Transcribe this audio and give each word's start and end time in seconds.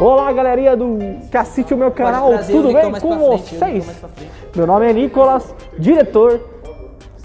Olá, 0.00 0.32
galerinha 0.32 0.76
do 0.76 0.96
que 1.28 1.36
assiste 1.36 1.74
o 1.74 1.76
meu 1.76 1.90
canal, 1.90 2.28
trazer 2.28 2.54
o 2.54 2.62
tudo 2.62 2.72
bem 2.72 2.92
com 2.92 3.00
frente, 3.00 3.06
o 3.06 3.18
vocês? 3.18 4.04
Meu 4.54 4.64
nome 4.64 4.88
é 4.88 4.92
Nicolas, 4.92 5.52
diretor, 5.76 6.40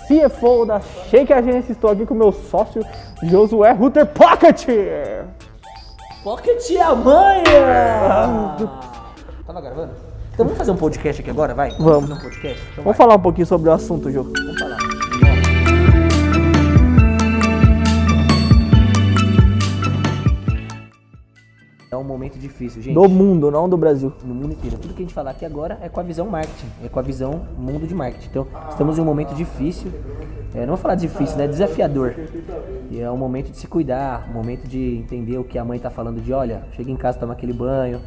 CFO 0.08 0.66
da 0.66 0.80
Shake 0.82 1.32
Agência. 1.32 1.72
Estou 1.72 1.92
aqui 1.92 2.04
com 2.04 2.16
meu 2.16 2.32
sócio 2.32 2.84
Josué 3.22 3.72
Ruter 3.74 4.08
Pocket. 4.08 4.66
Pocket 6.24 6.72
a 6.82 6.96
manha! 6.96 8.56
Tava 9.46 9.62
gravando? 9.62 9.92
Então 10.34 10.46
vamos 10.46 10.58
fazer 10.58 10.72
um 10.72 10.78
podcast 10.78 11.22
aqui 11.22 11.30
agora, 11.30 11.54
vai? 11.54 11.70
Vamos. 11.78 12.10
fazer 12.10 12.14
um 12.14 12.24
podcast? 12.24 12.60
Então 12.72 12.84
Vamos 12.84 12.86
vai. 12.86 12.94
falar 12.96 13.16
um 13.16 13.22
pouquinho 13.22 13.46
sobre 13.46 13.70
o 13.70 13.74
assunto, 13.74 14.10
Jô. 14.10 14.24
Vamos 14.24 14.60
falar. 14.60 14.73
Um 22.04 22.08
momento 22.08 22.38
difícil, 22.38 22.82
gente. 22.82 22.94
Do 22.94 23.10
mundo, 23.10 23.50
não 23.50 23.68
do 23.68 23.78
Brasil. 23.78 24.14
no 24.24 24.36
mundo 24.36 24.54
inteiro. 24.54 24.78
Tudo 24.78 24.94
que 24.94 25.02
a 25.02 25.06
gente 25.06 25.14
falar 25.14 25.32
aqui 25.32 25.46
agora 25.46 25.80
é 25.82 25.90
com 25.90 26.00
a 26.00 26.04
visão 26.04 26.28
marketing, 26.28 26.68
é 26.84 26.88
com 26.88 27.00
a 27.00 27.02
visão 27.02 27.42
mundo 27.58 27.88
de 27.88 27.96
marketing. 27.96 28.28
Então, 28.30 28.48
estamos 28.70 28.98
em 28.98 29.02
um 29.02 29.06
momento 29.06 29.34
difícil, 29.34 29.92
é, 30.54 30.60
não 30.62 30.68
vou 30.68 30.78
falar 30.78 30.96
difícil, 30.96 31.38
né? 31.38 31.48
Desafiador. 31.48 32.14
E 32.92 33.00
é 33.00 33.10
um 33.10 33.18
momento 33.18 33.50
de 33.50 33.58
se 33.58 33.68
cuidar, 33.68 34.28
um 34.30 34.34
momento 34.34 34.68
de 34.68 34.98
entender 34.98 35.38
o 35.38 35.44
que 35.44 35.58
a 35.58 35.66
mãe 35.66 35.78
está 35.78 35.90
falando 35.90 36.22
de, 36.22 36.32
olha, 36.32 36.64
chega 36.74 36.92
em 36.92 36.96
casa, 36.96 37.18
toma 37.18 37.34
aquele 37.34 37.54
banho, 37.54 38.02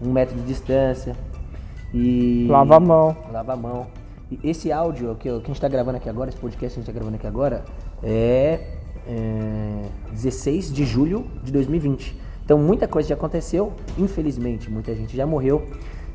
um 0.00 0.12
metro 0.12 0.36
de 0.36 0.42
distância 0.42 1.16
e... 1.92 2.46
Lava 2.48 2.76
a 2.76 2.80
mão. 2.80 3.16
Lava 3.32 3.52
a 3.52 3.56
mão. 3.56 3.86
E 4.30 4.38
esse 4.44 4.70
áudio 4.70 5.16
que, 5.16 5.28
que 5.28 5.28
a 5.28 5.38
gente 5.38 5.52
está 5.52 5.68
gravando 5.68 5.96
aqui 5.96 6.08
agora, 6.08 6.28
esse 6.28 6.38
podcast 6.38 6.74
que 6.74 6.80
a 6.80 6.82
gente 6.82 6.88
está 6.88 6.92
gravando 6.92 7.16
aqui 7.16 7.26
agora, 7.26 7.64
é, 8.02 8.60
é 9.06 9.82
16 10.12 10.72
de 10.72 10.84
julho 10.84 11.26
de 11.42 11.50
2020. 11.50 12.27
Então 12.48 12.56
muita 12.58 12.88
coisa 12.88 13.10
já 13.10 13.14
aconteceu, 13.14 13.74
infelizmente, 13.98 14.70
muita 14.70 14.94
gente 14.94 15.14
já 15.14 15.26
morreu. 15.26 15.60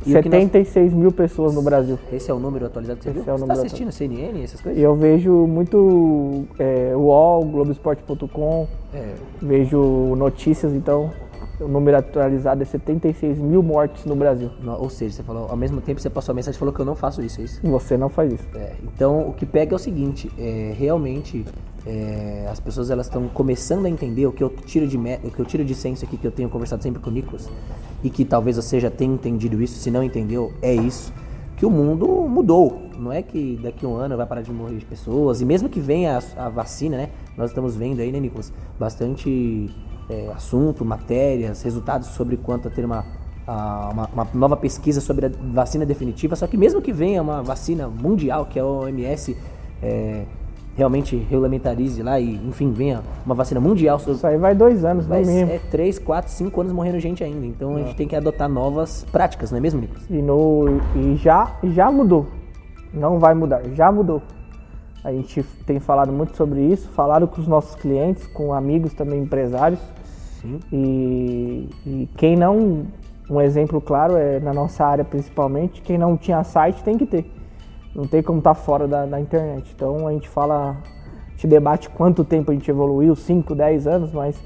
E 0.03 0.17
o 0.17 0.21
que 0.23 0.27
nós- 0.29 0.39
76 0.41 0.91
mil 0.91 1.11
pessoas 1.11 1.53
no 1.53 1.61
Brasil. 1.61 1.99
Esse 2.11 2.31
é 2.31 2.33
o 2.33 2.39
número 2.39 2.65
atualizado 2.65 2.97
que 2.97 3.03
você 3.03 3.11
Esse 3.11 3.19
viu? 3.21 3.31
é 3.31 3.37
você 3.37 3.43
está 3.43 3.53
assistindo 3.53 3.91
CNN, 3.91 4.41
essas 4.43 4.59
E 4.59 4.63
coisas? 4.63 4.81
eu 4.81 4.95
vejo 4.95 5.31
muito 5.45 6.45
é, 6.57 6.93
UOL, 6.95 7.45
Globoesporte.com, 7.45 8.67
É, 8.95 9.13
vejo 9.43 9.77
notícias, 10.15 10.73
então 10.73 11.11
o 11.61 11.67
número 11.67 11.97
atualizado 11.97 12.63
é 12.63 12.65
76 12.65 13.37
mil 13.37 13.61
mortes 13.61 14.03
no 14.03 14.15
Brasil. 14.15 14.49
ou 14.79 14.89
seja, 14.89 15.17
você 15.17 15.23
falou, 15.23 15.45
ao 15.51 15.55
mesmo 15.55 15.81
tempo 15.81 16.01
você 16.01 16.09
passou 16.09 16.33
a 16.33 16.35
mensagem 16.35 16.55
e 16.57 16.59
falou 16.59 16.73
que 16.73 16.79
eu 16.81 16.85
não 16.85 16.95
faço 16.95 17.21
isso, 17.21 17.39
é 17.41 17.43
isso? 17.43 17.59
Você 17.63 17.95
não 17.95 18.09
faz 18.09 18.33
isso. 18.33 18.47
É, 18.55 18.71
então 18.83 19.29
o 19.29 19.33
que 19.33 19.45
pega 19.45 19.73
é 19.73 19.75
o 19.75 19.79
seguinte, 19.79 20.31
é, 20.39 20.73
realmente 20.75 21.45
é, 21.85 22.47
as 22.49 22.59
pessoas 22.59 22.89
elas 22.89 23.07
estão 23.07 23.27
começando 23.27 23.85
a 23.85 23.89
entender 23.89 24.25
o 24.25 24.31
que 24.31 24.43
eu 24.43 24.49
tiro 24.49 24.87
de 24.87 24.97
o 24.97 25.31
que 25.31 25.39
eu 25.39 25.45
tiro 25.45 25.65
de 25.65 25.75
senso 25.75 26.05
aqui 26.05 26.17
que 26.17 26.25
eu 26.25 26.31
tenho 26.31 26.49
conversado 26.49 26.81
sempre 26.81 27.01
com 27.01 27.09
o 27.09 27.13
Nicolas 27.13 27.49
e 28.03 28.09
que 28.09 28.23
talvez 28.23 28.55
você 28.55 28.79
já 28.79 28.89
tenha 28.89 29.13
entendido 29.13 29.61
isso, 29.61 29.79
se 29.79 29.91
não 29.91 30.03
entendeu, 30.03 30.53
é 30.61 30.73
isso 30.73 31.11
que 31.57 31.65
o 31.65 31.69
mundo 31.69 32.07
mudou. 32.27 32.89
Não 32.97 33.11
é 33.11 33.21
que 33.21 33.59
daqui 33.61 33.85
a 33.85 33.89
um 33.89 33.95
ano 33.95 34.17
vai 34.17 34.25
parar 34.25 34.41
de 34.41 34.51
morrer 34.51 34.77
de 34.77 34.85
pessoas 34.85 35.41
e 35.41 35.45
mesmo 35.45 35.69
que 35.69 35.79
venha 35.79 36.19
a, 36.37 36.45
a 36.45 36.49
vacina, 36.49 36.97
né? 36.97 37.09
Nós 37.37 37.51
estamos 37.51 37.75
vendo 37.75 37.99
aí, 37.99 38.11
né, 38.11 38.19
Nicolas, 38.19 38.51
bastante 38.79 39.69
é, 40.09 40.31
assunto, 40.35 40.83
matérias, 40.83 41.61
resultados 41.61 42.09
sobre 42.09 42.37
quanto 42.37 42.67
a 42.67 42.71
ter 42.71 42.85
uma 42.85 43.05
uma, 43.45 44.09
uma 44.13 44.27
nova 44.33 44.55
pesquisa 44.55 45.01
sobre 45.01 45.25
a 45.25 45.31
vacina 45.51 45.85
definitiva, 45.85 46.33
só 46.33 46.47
que 46.47 46.55
mesmo 46.55 46.81
que 46.81 46.93
venha 46.93 47.21
uma 47.21 47.43
vacina 47.43 47.89
mundial, 47.89 48.45
que 48.45 48.57
a 48.57 48.65
OMS 48.65 49.35
é, 49.81 50.23
realmente 50.75 51.15
regulamentarize 51.15 52.01
lá 52.01 52.19
e, 52.19 52.35
enfim, 52.47 52.71
venha 52.71 53.01
uma 53.25 53.35
vacina 53.35 53.59
mundial, 53.59 53.99
sobre, 53.99 54.13
Isso 54.13 54.27
aí 54.27 54.37
vai 54.37 54.55
dois 54.55 54.83
anos, 54.83 55.05
no 55.05 55.09
vai 55.09 55.23
mínimo. 55.23 55.51
é 55.51 55.59
3, 55.69 55.99
4, 55.99 56.31
5 56.31 56.61
anos 56.61 56.73
morrendo 56.73 56.99
gente 56.99 57.23
ainda. 57.23 57.45
Então 57.45 57.75
a 57.75 57.79
gente 57.79 57.95
tem 57.95 58.07
que 58.07 58.15
adotar 58.15 58.49
novas 58.49 59.05
práticas, 59.11 59.51
não 59.51 59.57
é 59.57 59.61
mesmo, 59.61 59.81
Nicolas? 59.81 60.03
E, 60.09 60.21
no, 60.21 60.79
e 60.95 61.15
já, 61.15 61.57
já 61.63 61.91
mudou. 61.91 62.27
Não 62.93 63.19
vai 63.19 63.33
mudar, 63.33 63.61
já 63.73 63.91
mudou. 63.91 64.21
A 65.03 65.11
gente 65.11 65.43
tem 65.65 65.79
falado 65.79 66.11
muito 66.13 66.35
sobre 66.37 66.61
isso, 66.61 66.87
falado 66.89 67.27
com 67.27 67.41
os 67.41 67.47
nossos 67.47 67.75
clientes, 67.75 68.25
com 68.27 68.53
amigos 68.53 68.93
também 68.93 69.21
empresários. 69.21 69.79
Sim. 70.41 70.59
E, 70.71 71.69
e 71.85 72.09
quem 72.15 72.35
não, 72.35 72.85
um 73.29 73.41
exemplo 73.41 73.81
claro 73.81 74.15
é 74.15 74.39
na 74.39 74.53
nossa 74.53 74.85
área 74.85 75.03
principalmente, 75.03 75.81
quem 75.81 75.97
não 75.97 76.15
tinha 76.15 76.43
site 76.43 76.83
tem 76.83 76.97
que 76.97 77.05
ter. 77.05 77.29
Não 77.95 78.05
tem 78.07 78.23
como 78.23 78.39
estar 78.39 78.53
fora 78.53 78.87
da, 78.87 79.05
da 79.05 79.19
internet. 79.19 79.71
Então 79.75 80.07
a 80.07 80.11
gente 80.11 80.27
fala, 80.27 80.77
a 81.27 81.31
gente 81.31 81.47
debate 81.47 81.89
quanto 81.89 82.23
tempo 82.23 82.51
a 82.51 82.53
gente 82.53 82.69
evoluiu, 82.69 83.15
5, 83.15 83.53
10 83.53 83.87
anos, 83.87 84.11
mas 84.11 84.41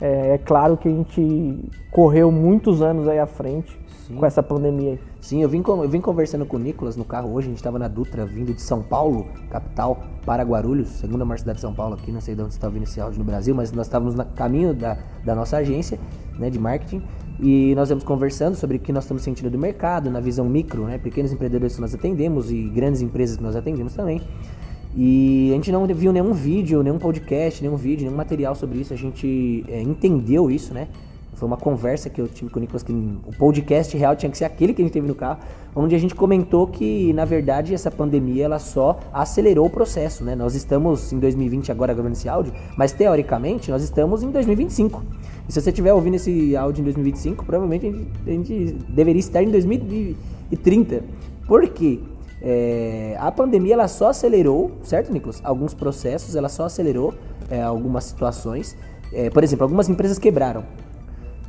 é, 0.00 0.34
é 0.34 0.38
claro 0.38 0.76
que 0.76 0.88
a 0.88 0.90
gente 0.90 1.70
correu 1.90 2.30
muitos 2.30 2.82
anos 2.82 3.06
aí 3.08 3.18
à 3.18 3.26
frente 3.26 3.78
Sim. 4.06 4.16
com 4.16 4.26
essa 4.26 4.42
pandemia 4.42 4.92
aí. 4.92 5.00
Sim, 5.20 5.40
eu 5.40 5.48
vim, 5.48 5.62
eu 5.64 5.88
vim 5.88 6.00
conversando 6.00 6.44
com 6.44 6.56
o 6.56 6.60
Nicolas 6.60 6.96
no 6.96 7.04
carro 7.04 7.32
hoje, 7.32 7.46
a 7.46 7.50
gente 7.50 7.58
estava 7.58 7.78
na 7.78 7.86
Dutra, 7.86 8.26
vindo 8.26 8.52
de 8.52 8.60
São 8.60 8.82
Paulo, 8.82 9.28
capital, 9.48 10.02
para 10.26 10.42
Guarulhos, 10.42 10.88
segunda 10.88 11.24
maior 11.24 11.38
cidade 11.38 11.58
de 11.58 11.60
São 11.60 11.72
Paulo 11.72 11.94
aqui, 11.94 12.10
não 12.10 12.20
sei 12.20 12.34
de 12.34 12.42
onde 12.42 12.52
você 12.52 12.58
está 12.58 12.66
ouvindo 12.66 12.82
esse 12.82 13.00
áudio 13.00 13.20
no 13.20 13.24
Brasil, 13.24 13.54
mas 13.54 13.70
nós 13.70 13.86
estávamos 13.86 14.16
no 14.16 14.24
caminho 14.24 14.74
da, 14.74 14.98
da 15.24 15.36
nossa 15.36 15.58
agência 15.58 16.00
né, 16.36 16.50
de 16.50 16.58
marketing 16.58 17.04
e 17.42 17.74
nós 17.74 17.88
estamos 17.88 18.04
conversando 18.04 18.54
sobre 18.54 18.76
o 18.76 18.80
que 18.80 18.92
nós 18.92 19.02
estamos 19.02 19.24
sentindo 19.24 19.50
do 19.50 19.58
mercado, 19.58 20.08
na 20.12 20.20
visão 20.20 20.48
micro, 20.48 20.84
né, 20.84 20.96
pequenos 20.96 21.32
empreendedores 21.32 21.74
que 21.74 21.80
nós 21.80 21.92
atendemos 21.92 22.52
e 22.52 22.62
grandes 22.68 23.02
empresas 23.02 23.36
que 23.36 23.42
nós 23.42 23.56
atendemos 23.56 23.94
também. 23.94 24.22
E 24.94 25.50
a 25.50 25.54
gente 25.56 25.72
não 25.72 25.84
viu 25.86 26.12
nenhum 26.12 26.32
vídeo, 26.32 26.84
nenhum 26.84 26.98
podcast, 26.98 27.60
nenhum 27.60 27.76
vídeo, 27.76 28.04
nenhum 28.04 28.16
material 28.16 28.54
sobre 28.54 28.78
isso. 28.78 28.94
A 28.94 28.96
gente 28.96 29.64
é, 29.68 29.82
entendeu 29.82 30.50
isso, 30.52 30.72
né? 30.72 30.86
Foi 31.42 31.48
uma 31.48 31.56
conversa 31.56 32.08
que 32.08 32.20
eu 32.20 32.28
tive 32.28 32.52
com 32.52 32.60
o 32.60 32.60
Nicolas, 32.60 32.84
que 32.84 32.92
o 32.92 33.36
podcast 33.36 33.96
real 33.96 34.14
tinha 34.14 34.30
que 34.30 34.38
ser 34.38 34.44
aquele 34.44 34.72
que 34.72 34.80
a 34.80 34.84
gente 34.84 34.92
teve 34.92 35.08
no 35.08 35.14
carro, 35.16 35.40
onde 35.74 35.92
a 35.92 35.98
gente 35.98 36.14
comentou 36.14 36.68
que, 36.68 37.12
na 37.14 37.24
verdade, 37.24 37.74
essa 37.74 37.90
pandemia 37.90 38.44
ela 38.44 38.60
só 38.60 39.00
acelerou 39.12 39.66
o 39.66 39.68
processo, 39.70 40.22
né? 40.22 40.36
Nós 40.36 40.54
estamos 40.54 41.12
em 41.12 41.18
2020 41.18 41.72
agora 41.72 41.92
gravando 41.92 42.12
esse 42.12 42.28
áudio, 42.28 42.52
mas 42.76 42.92
teoricamente 42.92 43.72
nós 43.72 43.82
estamos 43.82 44.22
em 44.22 44.30
2025. 44.30 45.02
E 45.48 45.52
se 45.52 45.60
você 45.60 45.70
estiver 45.70 45.92
ouvindo 45.92 46.14
esse 46.14 46.54
áudio 46.54 46.82
em 46.82 46.84
2025, 46.84 47.44
provavelmente 47.44 47.88
a 47.88 47.90
gente, 47.90 48.08
a 48.24 48.30
gente 48.30 48.76
deveria 48.90 49.18
estar 49.18 49.42
em 49.42 49.50
2030. 49.50 51.02
Por 51.48 51.68
quê? 51.70 51.98
É, 52.40 53.16
a 53.18 53.32
pandemia 53.32 53.74
ela 53.74 53.88
só 53.88 54.10
acelerou, 54.10 54.70
certo, 54.84 55.12
Nicolas? 55.12 55.40
Alguns 55.42 55.74
processos, 55.74 56.36
ela 56.36 56.48
só 56.48 56.66
acelerou 56.66 57.12
é, 57.50 57.60
algumas 57.60 58.04
situações. 58.04 58.76
É, 59.12 59.28
por 59.28 59.42
exemplo, 59.42 59.64
algumas 59.64 59.88
empresas 59.88 60.20
quebraram. 60.20 60.62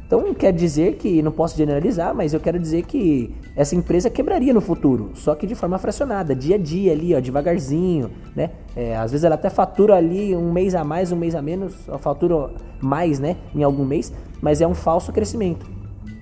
Então 0.05 0.33
quer 0.33 0.51
dizer 0.53 0.95
que, 0.95 1.21
não 1.21 1.31
posso 1.31 1.57
generalizar, 1.57 2.13
mas 2.13 2.33
eu 2.33 2.39
quero 2.39 2.59
dizer 2.59 2.83
que 2.83 3.33
essa 3.55 3.75
empresa 3.75 4.09
quebraria 4.09 4.53
no 4.53 4.61
futuro, 4.61 5.11
só 5.15 5.33
que 5.33 5.47
de 5.47 5.55
forma 5.55 5.77
fracionada, 5.79 6.35
dia 6.35 6.55
a 6.55 6.59
dia 6.59 6.91
ali, 6.91 7.15
ó, 7.15 7.19
devagarzinho, 7.19 8.11
né? 8.35 8.51
É, 8.75 8.95
às 8.95 9.11
vezes 9.11 9.23
ela 9.23 9.35
até 9.35 9.49
fatura 9.49 9.95
ali 9.95 10.35
um 10.35 10.51
mês 10.51 10.75
a 10.75 10.83
mais, 10.83 11.11
um 11.11 11.15
mês 11.15 11.33
a 11.35 11.41
menos, 11.41 11.73
fatura 11.99 12.51
mais, 12.81 13.19
né, 13.19 13.37
em 13.55 13.63
algum 13.63 13.85
mês, 13.85 14.13
mas 14.41 14.61
é 14.61 14.67
um 14.67 14.73
falso 14.75 15.11
crescimento. 15.11 15.65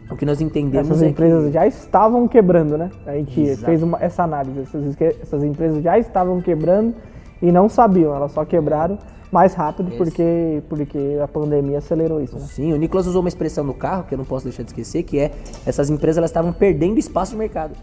O 0.10 0.16
que 0.16 0.26
nós 0.26 0.42
entendemos 0.42 0.90
Essas 0.90 1.04
é 1.04 1.08
empresas 1.08 1.46
que... 1.46 1.52
já 1.54 1.66
estavam 1.66 2.28
quebrando, 2.28 2.78
né? 2.78 2.90
A 3.06 3.14
gente 3.16 3.40
Exato. 3.42 3.66
fez 3.66 3.82
uma- 3.82 3.98
essa 4.02 4.24
análise. 4.24 4.60
Essas, 4.60 5.02
essas 5.22 5.42
empresas 5.42 5.82
já 5.82 5.98
estavam 5.98 6.42
quebrando 6.42 6.94
e 7.42 7.52
não 7.52 7.68
sabiam, 7.68 8.16
elas 8.16 8.32
só 8.32 8.46
quebraram 8.46 8.98
mais 9.32 9.54
rápido 9.54 9.88
Esse- 9.90 9.98
porque, 9.98 10.64
porque 10.68 11.18
a 11.24 11.28
pandemia 11.28 11.78
acelerou 11.78 12.22
isso, 12.22 12.36
né? 12.36 12.42
Sim, 12.42 12.74
o 12.74 12.78
Nicolas 12.78 13.08
usou 13.08 13.22
uma 13.22 13.30
expressão 13.30 13.64
no 13.64 13.74
carro 13.74 14.04
que 14.04 14.14
eu 14.14 14.18
não 14.18 14.26
posso 14.26 14.44
deixar 14.46 14.64
de 14.64 14.70
esquecer, 14.70 15.04
que 15.04 15.18
é 15.20 15.32
essas 15.66 15.90
empresas 15.90 16.18
elas 16.18 16.30
estavam 16.30 16.52
perdendo 16.52 17.00
espaço 17.00 17.32
de 17.32 17.38
mercado, 17.38 17.74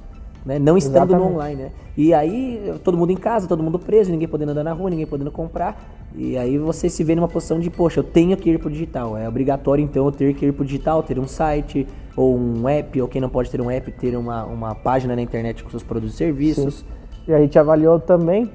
né? 0.45 0.59
não 0.59 0.77
estando 0.77 1.09
no 1.09 1.15
Exatamente. 1.15 1.35
online. 1.35 1.63
Né? 1.63 1.71
E 1.97 2.13
aí 2.13 2.75
todo 2.85 2.99
mundo 2.99 3.11
em 3.13 3.17
casa, 3.17 3.49
todo 3.49 3.63
mundo 3.63 3.79
preso, 3.79 4.11
ninguém 4.11 4.29
podendo 4.29 4.53
andar 4.53 4.63
na 4.63 4.73
rua, 4.73 4.91
ninguém 4.91 5.07
podendo 5.07 5.31
comprar. 5.33 5.97
E 6.15 6.37
aí 6.39 6.59
você 6.59 6.89
se 6.89 7.03
vê 7.05 7.15
numa 7.15 7.29
posição 7.29 7.59
de, 7.59 7.69
poxa, 7.71 8.01
eu 8.01 8.05
tenho 8.05 8.37
que 8.37 8.51
ir 8.51 8.59
pro 8.59 8.71
digital. 8.71 9.17
É 9.17 9.29
obrigatório 9.29 9.83
então 9.83 10.05
eu 10.07 10.13
ter 10.13 10.35
que 10.35 10.47
ir 10.47 10.53
pro 10.53 10.65
digital, 10.65 11.03
ter 11.03 11.19
um 11.19 11.27
site 11.27 11.87
ou 12.17 12.37
um 12.37 12.69
app, 12.69 13.01
ou 13.01 13.09
quem 13.09 13.21
não 13.21 13.29
pode 13.29 13.51
ter 13.51 13.61
um 13.61 13.71
app, 13.71 13.91
ter 13.93 14.17
uma, 14.17 14.45
uma 14.45 14.75
página 14.75 15.15
na 15.17 15.23
internet 15.23 15.63
com 15.65 15.71
seus 15.71 15.83
produtos 15.83 16.15
e 16.15 16.19
serviços. 16.19 16.85
E 17.27 17.33
a 17.33 17.39
gente 17.39 17.59
avaliou 17.59 17.99
também 18.01 18.51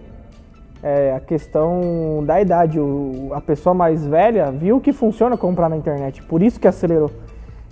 é, 0.83 1.13
a 1.15 1.19
questão 1.19 2.23
da 2.25 2.41
idade. 2.41 2.79
O- 2.79 3.29
a 3.33 3.41
pessoa 3.41 3.73
mais 3.73 4.05
velha 4.05 4.51
viu 4.51 4.79
que 4.81 4.91
funciona 4.93 5.37
comprar 5.37 5.69
na 5.69 5.77
internet, 5.77 6.21
por 6.23 6.41
isso 6.43 6.59
que 6.59 6.67
acelerou. 6.67 7.09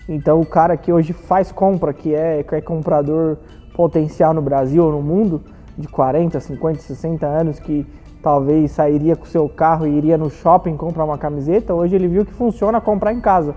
Então 0.10 0.40
o 0.40 0.46
cara 0.46 0.76
que 0.78 0.92
hoje 0.92 1.14
faz 1.14 1.52
compra, 1.52 1.94
que 1.94 2.16
é, 2.16 2.42
que 2.44 2.56
é 2.56 2.62
comprador 2.62 3.38
potencial 3.76 4.34
no 4.34 4.42
Brasil 4.42 4.84
ou 4.86 4.92
no 4.92 5.02
mundo, 5.02 5.42
de 5.78 5.88
40, 5.88 6.40
50, 6.40 6.80
60 6.80 7.26
anos, 7.26 7.60
que 7.60 7.86
talvez 8.22 8.72
sairia 8.72 9.16
com 9.16 9.26
seu 9.26 9.48
carro 9.50 9.88
e 9.88 9.92
iria 9.98 10.18
no 10.18 10.30
shopping 10.30 10.76
comprar 10.78 11.04
uma 11.06 11.18
camiseta, 11.18 11.74
hoje 11.74 11.96
ele 11.96 12.08
viu 12.08 12.26
que 12.26 12.34
funciona 12.34 12.80
comprar 12.80 13.14
em 13.14 13.20
casa. 13.20 13.56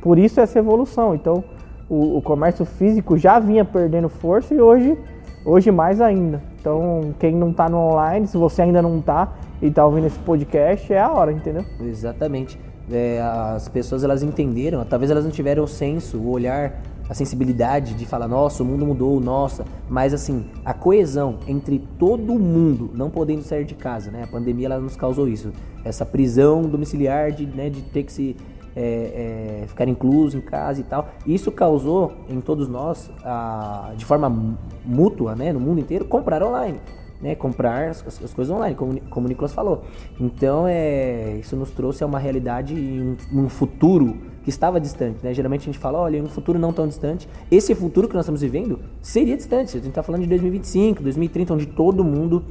Por 0.00 0.18
isso 0.18 0.40
essa 0.40 0.58
evolução. 0.58 1.14
Então 1.14 1.44
o, 1.88 2.16
o 2.18 2.22
comércio 2.22 2.64
físico 2.64 3.16
já 3.18 3.38
vinha 3.38 3.64
perdendo 3.64 4.08
força 4.08 4.54
e 4.54 4.60
hoje, 4.60 4.96
hoje 5.44 5.70
mais 5.70 6.00
ainda. 6.00 6.42
Então 6.60 7.14
quem 7.18 7.34
não 7.34 7.50
está 7.50 7.68
no 7.68 7.78
online, 7.78 8.26
se 8.26 8.36
você 8.36 8.62
ainda 8.62 8.82
não 8.82 8.98
está 8.98 9.32
e 9.60 9.66
está 9.66 9.84
ouvindo 9.84 10.06
esse 10.06 10.18
podcast, 10.18 10.92
é 10.92 11.00
a 11.00 11.10
hora, 11.10 11.32
entendeu? 11.32 11.64
Exatamente. 11.80 12.58
É, 12.90 13.20
as 13.22 13.68
pessoas 13.68 14.02
elas 14.02 14.22
entenderam, 14.22 14.84
talvez 14.84 15.10
elas 15.10 15.24
não 15.24 15.30
tiveram 15.30 15.62
o 15.62 15.68
senso, 15.68 16.18
o 16.18 16.30
olhar 16.30 16.80
a 17.10 17.14
sensibilidade 17.14 17.94
de 17.94 18.06
falar, 18.06 18.28
nossa, 18.28 18.62
o 18.62 18.66
mundo 18.66 18.86
mudou, 18.86 19.20
nossa, 19.20 19.64
mas 19.88 20.14
assim, 20.14 20.46
a 20.64 20.72
coesão 20.72 21.40
entre 21.48 21.80
todo 21.98 22.38
mundo 22.38 22.88
não 22.94 23.10
podendo 23.10 23.42
sair 23.42 23.64
de 23.64 23.74
casa, 23.74 24.12
né? 24.12 24.22
A 24.22 24.26
pandemia 24.28 24.66
ela 24.66 24.78
nos 24.78 24.94
causou 24.94 25.26
isso, 25.26 25.52
essa 25.84 26.06
prisão 26.06 26.62
domiciliar 26.62 27.32
de, 27.32 27.46
né, 27.46 27.68
de 27.68 27.82
ter 27.82 28.04
que 28.04 28.12
se 28.12 28.36
é, 28.74 29.62
é, 29.62 29.66
ficar 29.66 29.88
incluso 29.88 30.36
em 30.36 30.40
casa 30.40 30.80
e 30.80 30.84
tal. 30.84 31.08
Isso 31.26 31.50
causou 31.50 32.12
em 32.28 32.40
todos 32.40 32.68
nós, 32.68 33.10
a, 33.24 33.92
de 33.96 34.04
forma 34.04 34.56
mútua, 34.84 35.34
né, 35.34 35.52
no 35.52 35.60
mundo 35.60 35.80
inteiro, 35.80 36.04
comprar 36.04 36.42
online. 36.42 36.80
Né, 37.20 37.34
comprar 37.34 37.90
as, 37.90 38.02
as, 38.24 38.32
coisas 38.32 38.50
online, 38.50 38.74
como, 38.74 38.98
como 39.10 39.26
o 39.26 39.28
Nicolas 39.28 39.52
falou. 39.52 39.82
Então, 40.18 40.66
é, 40.66 41.36
isso 41.38 41.54
nos 41.54 41.70
trouxe 41.70 42.02
a 42.02 42.06
uma 42.06 42.18
realidade 42.18 42.72
em 42.72 43.14
um, 43.30 43.42
um 43.44 43.48
futuro 43.50 44.16
que 44.42 44.48
estava 44.48 44.80
distante. 44.80 45.18
Né? 45.22 45.34
Geralmente 45.34 45.60
a 45.60 45.64
gente 45.66 45.78
fala, 45.78 45.98
olha, 45.98 46.22
um 46.22 46.28
futuro 46.28 46.58
não 46.58 46.72
tão 46.72 46.88
distante. 46.88 47.28
Esse 47.50 47.74
futuro 47.74 48.08
que 48.08 48.14
nós 48.14 48.24
estamos 48.24 48.40
vivendo 48.40 48.80
seria 49.02 49.36
distante. 49.36 49.76
A 49.76 49.80
gente 49.80 49.90
está 49.90 50.02
falando 50.02 50.22
de 50.22 50.28
2025, 50.28 51.02
2030, 51.02 51.52
onde 51.52 51.66
todo 51.66 52.02
mundo 52.02 52.42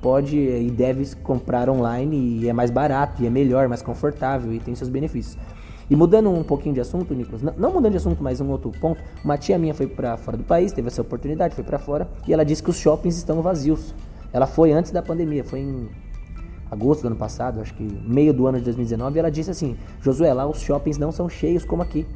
pode 0.00 0.36
e 0.36 0.70
deve 0.70 1.14
comprar 1.16 1.70
online 1.70 2.40
e 2.42 2.48
é 2.48 2.52
mais 2.52 2.70
barato, 2.70 3.22
e 3.22 3.26
é 3.26 3.30
melhor, 3.30 3.68
mais 3.68 3.82
confortável 3.82 4.52
e 4.52 4.58
tem 4.58 4.74
seus 4.74 4.90
benefícios. 4.90 5.38
E 5.92 5.94
mudando 5.94 6.30
um 6.30 6.42
pouquinho 6.42 6.74
de 6.74 6.80
assunto, 6.80 7.12
Nicolas, 7.12 7.42
não, 7.42 7.52
não 7.54 7.70
mudando 7.70 7.90
de 7.90 7.98
assunto, 7.98 8.22
mas 8.22 8.40
um 8.40 8.48
outro 8.48 8.72
ponto, 8.80 8.98
uma 9.22 9.36
tia 9.36 9.58
minha 9.58 9.74
foi 9.74 9.86
para 9.86 10.16
fora 10.16 10.38
do 10.38 10.42
país, 10.42 10.72
teve 10.72 10.88
essa 10.88 11.02
oportunidade, 11.02 11.54
foi 11.54 11.62
para 11.62 11.78
fora, 11.78 12.08
e 12.26 12.32
ela 12.32 12.46
disse 12.46 12.62
que 12.62 12.70
os 12.70 12.78
shoppings 12.78 13.18
estão 13.18 13.42
vazios. 13.42 13.94
Ela 14.32 14.46
foi 14.46 14.72
antes 14.72 14.90
da 14.90 15.02
pandemia, 15.02 15.44
foi 15.44 15.58
em 15.58 15.90
agosto 16.70 17.02
do 17.02 17.08
ano 17.08 17.16
passado, 17.16 17.60
acho 17.60 17.74
que 17.74 17.82
meio 17.82 18.32
do 18.32 18.46
ano 18.46 18.56
de 18.56 18.64
2019, 18.64 19.16
e 19.16 19.18
ela 19.18 19.30
disse 19.30 19.50
assim: 19.50 19.76
Josué, 20.00 20.32
lá 20.32 20.46
os 20.46 20.62
shoppings 20.62 20.96
não 20.96 21.12
são 21.12 21.28
cheios 21.28 21.62
como 21.62 21.82
aqui. 21.82 22.06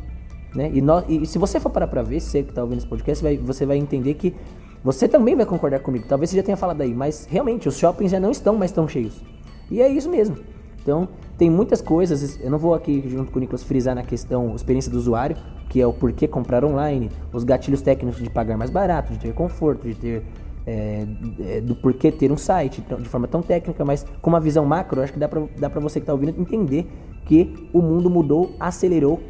Né? 0.54 0.72
E, 0.72 1.22
e 1.22 1.26
se 1.26 1.36
você 1.36 1.60
for 1.60 1.68
parar 1.68 1.88
para 1.88 2.00
ver, 2.00 2.18
você 2.18 2.42
que 2.42 2.48
está 2.48 2.62
ouvindo 2.62 2.78
esse 2.78 2.86
podcast, 2.86 3.22
vai, 3.22 3.36
você 3.36 3.66
vai 3.66 3.76
entender 3.76 4.14
que 4.14 4.34
você 4.82 5.06
também 5.06 5.36
vai 5.36 5.44
concordar 5.44 5.80
comigo. 5.80 6.06
Talvez 6.08 6.30
você 6.30 6.36
já 6.36 6.42
tenha 6.42 6.56
falado 6.56 6.80
aí, 6.80 6.94
mas 6.94 7.26
realmente 7.28 7.68
os 7.68 7.76
shoppings 7.76 8.10
já 8.10 8.18
não 8.18 8.30
estão 8.30 8.56
mais 8.56 8.72
tão 8.72 8.88
cheios. 8.88 9.22
E 9.70 9.82
é 9.82 9.88
isso 9.88 10.08
mesmo. 10.08 10.55
Então, 10.86 11.08
tem 11.36 11.50
muitas 11.50 11.80
coisas, 11.80 12.38
eu 12.40 12.48
não 12.48 12.58
vou 12.58 12.72
aqui 12.72 13.02
junto 13.08 13.32
com 13.32 13.38
o 13.38 13.40
Nicolas 13.40 13.64
frisar 13.64 13.92
na 13.92 14.04
questão 14.04 14.54
experiência 14.54 14.88
do 14.88 14.96
usuário, 14.96 15.36
que 15.68 15.80
é 15.80 15.86
o 15.86 15.92
porquê 15.92 16.28
comprar 16.28 16.64
online, 16.64 17.10
os 17.32 17.42
gatilhos 17.42 17.82
técnicos 17.82 18.22
de 18.22 18.30
pagar 18.30 18.56
mais 18.56 18.70
barato, 18.70 19.12
de 19.12 19.18
ter 19.18 19.34
conforto, 19.34 19.84
de 19.88 19.96
ter 19.96 20.22
é, 20.64 21.04
é, 21.40 21.60
do 21.60 21.74
porquê 21.74 22.12
ter 22.12 22.30
um 22.30 22.36
site 22.36 22.80
de 23.00 23.08
forma 23.08 23.26
tão 23.26 23.42
técnica, 23.42 23.84
mas 23.84 24.06
com 24.22 24.30
uma 24.30 24.38
visão 24.38 24.64
macro, 24.64 25.02
acho 25.02 25.12
que 25.12 25.18
dá 25.18 25.28
pra 25.28 25.80
você 25.80 25.98
que 25.98 26.04
está 26.04 26.12
ouvindo 26.12 26.40
entender 26.40 26.88
que 27.24 27.68
o 27.72 27.82
mundo 27.82 28.08
mudou, 28.08 28.54
acelerou. 28.60 29.20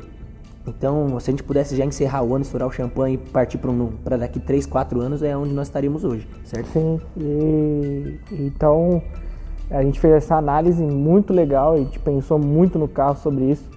Então, 0.66 1.18
se 1.20 1.30
a 1.30 1.32
gente 1.32 1.42
pudesse 1.42 1.74
já 1.74 1.86
encerrar 1.86 2.22
o 2.22 2.34
ano, 2.34 2.42
estourar 2.42 2.68
o 2.68 2.70
champanhe 2.70 3.14
e 3.14 3.30
partir 3.30 3.58
para 4.04 4.18
daqui 4.18 4.38
3, 4.38 4.66
4 4.66 5.00
anos, 5.00 5.22
é 5.22 5.34
onde 5.34 5.54
nós 5.54 5.68
estaríamos 5.68 6.04
hoje, 6.04 6.28
certo? 6.44 6.68
Sim, 6.68 7.00
e, 7.16 8.18
então 8.30 9.00
a 9.70 9.82
gente 9.82 9.98
fez 9.98 10.14
essa 10.14 10.36
análise 10.36 10.82
muito 10.82 11.32
legal, 11.32 11.72
a 11.72 11.78
gente 11.78 11.98
pensou 11.98 12.38
muito 12.38 12.78
no 12.78 12.86
carro 12.86 13.16
sobre 13.16 13.50
isso. 13.50 13.68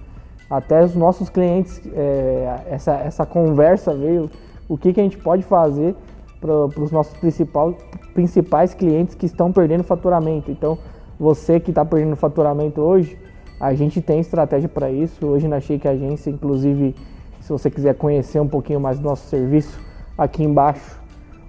Até 0.48 0.84
os 0.84 0.94
nossos 0.94 1.28
clientes, 1.28 1.80
é, 1.94 2.62
essa, 2.68 2.92
essa 2.94 3.26
conversa 3.26 3.94
veio, 3.94 4.30
o 4.68 4.76
que, 4.76 4.92
que 4.92 5.00
a 5.00 5.02
gente 5.02 5.18
pode 5.18 5.42
fazer 5.42 5.94
para 6.40 6.80
os 6.80 6.90
nossos 6.90 7.16
principal, 7.18 7.74
principais 8.14 8.72
clientes 8.72 9.14
que 9.14 9.26
estão 9.26 9.52
perdendo 9.52 9.84
faturamento. 9.84 10.50
Então, 10.50 10.78
você 11.18 11.60
que 11.60 11.70
está 11.70 11.84
perdendo 11.84 12.16
faturamento 12.16 12.80
hoje, 12.80 13.18
a 13.60 13.74
gente 13.74 14.00
tem 14.00 14.20
estratégia 14.20 14.68
para 14.68 14.90
isso. 14.90 15.26
Hoje 15.26 15.46
na 15.46 15.60
Shake 15.60 15.86
Agência, 15.86 16.30
inclusive, 16.30 16.94
se 17.40 17.52
você 17.52 17.70
quiser 17.70 17.94
conhecer 17.94 18.40
um 18.40 18.48
pouquinho 18.48 18.80
mais 18.80 18.98
do 18.98 19.04
nosso 19.04 19.28
serviço, 19.28 19.78
aqui 20.16 20.42
embaixo 20.42 20.98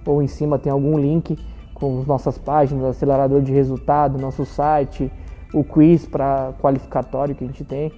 ou 0.04 0.22
em 0.22 0.26
cima 0.26 0.58
tem 0.58 0.70
algum 0.70 0.98
link 0.98 1.38
com 1.82 1.98
as 1.98 2.06
nossas 2.06 2.38
páginas, 2.38 2.84
acelerador 2.84 3.42
de 3.42 3.50
resultado, 3.50 4.16
nosso 4.16 4.46
site, 4.46 5.10
o 5.52 5.64
quiz 5.64 6.06
para 6.06 6.52
qualificatório 6.62 7.34
que 7.34 7.42
a 7.42 7.46
gente 7.48 7.64
tem. 7.64 7.90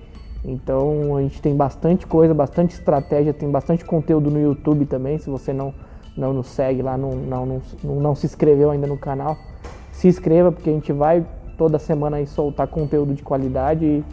Então 0.42 1.14
a 1.14 1.20
gente 1.20 1.42
tem 1.42 1.54
bastante 1.54 2.06
coisa, 2.06 2.32
bastante 2.32 2.72
estratégia, 2.72 3.34
tem 3.34 3.50
bastante 3.50 3.84
conteúdo 3.84 4.30
no 4.30 4.40
YouTube 4.40 4.86
também. 4.86 5.18
Se 5.18 5.28
você 5.28 5.52
não 5.52 5.74
não 6.16 6.32
nos 6.32 6.46
segue 6.46 6.80
lá, 6.80 6.96
não, 6.96 7.10
não, 7.10 7.60
não, 7.82 8.00
não 8.00 8.14
se 8.14 8.24
inscreveu 8.24 8.70
ainda 8.70 8.86
no 8.86 8.96
canal, 8.96 9.36
se 9.90 10.06
inscreva 10.06 10.52
porque 10.52 10.70
a 10.70 10.72
gente 10.72 10.92
vai 10.92 11.26
toda 11.58 11.76
semana 11.76 12.18
aí 12.18 12.26
soltar 12.26 12.68
conteúdo 12.68 13.14
de 13.14 13.22
qualidade 13.24 13.84
e, 13.84 14.04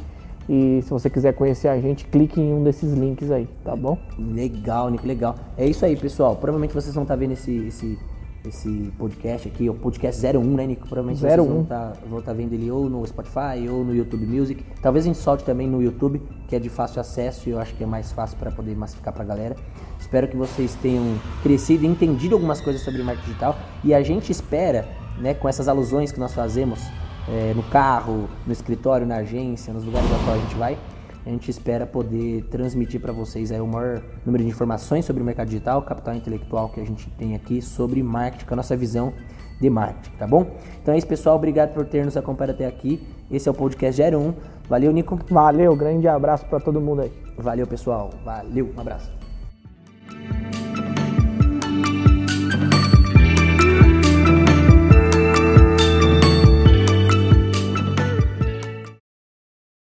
e, 0.50 0.82
se 0.82 0.90
você 0.90 1.12
quiser 1.12 1.34
conhecer 1.34 1.68
a 1.68 1.80
gente, 1.80 2.06
clique 2.06 2.42
em 2.42 2.52
um 2.52 2.64
desses 2.64 2.92
links 2.94 3.30
aí, 3.30 3.48
tá 3.64 3.76
bom? 3.76 4.00
Legal, 4.18 4.90
Nico, 4.90 5.06
legal. 5.06 5.36
É 5.56 5.64
isso 5.64 5.86
aí, 5.86 5.96
pessoal. 5.96 6.36
Provavelmente 6.36 6.74
vocês 6.74 6.96
vão 6.96 7.04
estar 7.04 7.14
tá 7.14 7.20
vendo 7.20 7.34
esse, 7.34 7.56
esse, 7.68 8.00
esse 8.46 8.92
podcast 8.98 9.48
aqui, 9.48 9.70
o 9.70 9.74
podcast 9.74 10.26
01, 10.26 10.44
né, 10.56 10.68
Nico? 10.68 10.88
Provavelmente 10.88 11.24
01. 11.24 11.30
vocês 11.30 11.38
vão 11.38 11.62
estar 11.62 11.92
tá, 11.92 12.22
tá 12.26 12.34
vendo 12.34 12.54
ele 12.54 12.72
ou 12.72 12.90
no 12.90 13.06
Spotify 13.06 13.68
ou 13.70 13.84
no 13.84 13.96
YouTube 13.96 14.26
Music. 14.26 14.64
Talvez 14.82 15.06
a 15.06 15.08
gente 15.08 15.20
solte 15.20 15.44
também 15.44 15.68
no 15.68 15.82
YouTube, 15.82 16.22
que 16.48 16.56
é 16.56 16.60
de 16.60 16.70
fácil 16.70 17.02
acesso 17.02 17.48
e 17.48 17.52
eu 17.52 17.60
acho 17.60 17.74
que 17.76 17.84
é 17.84 17.88
mais 17.88 18.12
fácil 18.12 18.38
para 18.38 18.52
poder 18.52 18.76
massificar 18.76 19.14
para 19.14 19.24
a 19.24 19.26
galera. 19.26 19.56
Espero 20.00 20.28
que 20.28 20.36
vocês 20.36 20.76
tenham 20.76 21.20
crescido 21.44 21.84
e 21.84 21.88
entendido 21.88 22.36
algumas 22.36 22.60
coisas 22.60 22.82
sobre 22.82 23.04
marketing 23.04 23.28
digital 23.28 23.56
e 23.84 23.94
a 23.94 24.02
gente 24.02 24.32
espera, 24.32 24.88
né, 25.20 25.34
com 25.34 25.48
essas 25.48 25.68
alusões 25.68 26.12
que 26.12 26.20
nós 26.20 26.34
fazemos 26.34 26.80
é, 27.30 27.54
no 27.56 27.64
carro, 27.64 28.28
no 28.46 28.52
escritório, 28.52 29.06
na 29.06 29.18
agência, 29.18 29.74
nos 29.74 29.84
lugares 29.84 30.10
a 30.12 30.24
qual 30.26 30.36
a 30.36 30.40
gente 30.40 30.56
vai, 30.56 30.78
a 31.26 31.30
gente 31.30 31.50
espera 31.50 31.86
poder 31.86 32.44
transmitir 32.46 33.00
para 33.00 33.14
vocês 33.14 33.52
aí 33.52 33.62
o 33.62 33.68
maior 33.68 34.02
número 34.26 34.44
de 34.44 34.50
informações 34.50 35.06
sobre 35.06 35.22
o 35.22 35.26
mercado 35.26 35.48
digital, 35.48 35.82
capital 35.84 36.16
intelectual 36.16 36.70
que 36.70 36.80
a 36.80 36.86
gente 36.86 37.10
tem 37.12 37.36
aqui 37.36 37.62
sobre 37.62 38.02
marketing, 38.02 38.46
com 38.46 38.54
a 38.54 38.58
nossa 38.58 38.76
visão 38.76 39.14
de 39.60 39.70
marketing, 39.70 40.18
tá 40.18 40.26
bom? 40.26 40.48
Então 40.82 40.94
é 40.94 40.98
isso, 40.98 41.08
pessoal. 41.08 41.36
Obrigado 41.36 41.74
por 41.74 41.86
ter 41.86 42.04
nos 42.04 42.18
acompanhado 42.18 42.54
até 42.54 42.66
aqui. 42.66 43.08
Esse 43.30 43.48
é 43.48 43.52
o 43.52 43.56
podcast 43.56 44.02
01. 44.02 44.34
Valeu, 44.68 44.92
Nico. 44.92 45.20
Valeu, 45.30 45.76
grande 45.76 46.08
abraço 46.08 46.46
para 46.48 46.60
todo 46.60 46.82
mundo 46.82 47.02
aí. 47.02 47.12
Valeu, 47.38 47.68
pessoal. 47.68 48.10
Valeu, 48.26 48.74
um 48.76 48.82
abraço. 48.82 49.31